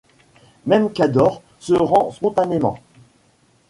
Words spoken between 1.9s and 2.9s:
spontanément.